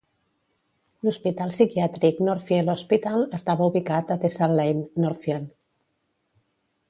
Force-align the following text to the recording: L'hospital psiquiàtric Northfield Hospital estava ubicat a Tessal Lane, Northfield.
L'hospital 1.07 1.51
psiquiàtric 1.55 2.23
Northfield 2.29 2.71
Hospital 2.73 3.27
estava 3.39 3.67
ubicat 3.73 4.09
a 4.15 4.19
Tessal 4.23 4.57
Lane, 4.61 4.83
Northfield. 5.05 5.53